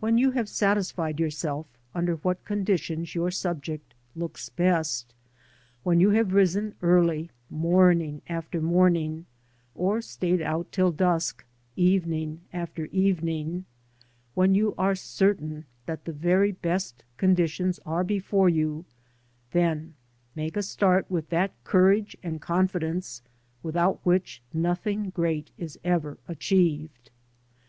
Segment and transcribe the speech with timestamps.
[0.00, 0.74] When you have i6 LANDSCAPE PAINTING IN OIL COLOUR.
[0.74, 1.20] satisfied
[1.54, 5.14] yourself under what conditions your subject looks best;
[5.84, 9.26] when you have risen early, morning after morning,
[9.76, 11.44] or stayed out till dusk,
[11.76, 13.64] evening after evening;
[14.34, 18.84] when you are certain that the very best conditions are before you,
[19.52, 19.94] then
[20.34, 23.22] make a start with that courage and confidence
[23.62, 27.10] without which nothing great is ever achieved.